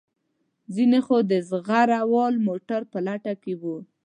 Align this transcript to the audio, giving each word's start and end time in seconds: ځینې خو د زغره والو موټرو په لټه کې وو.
ځینې 0.75 0.99
خو 1.05 1.17
د 1.31 1.33
زغره 1.49 1.99
والو 2.13 2.43
موټرو 2.47 2.89
په 2.93 2.99
لټه 3.07 3.33
کې 3.43 3.53
وو. 3.61 3.77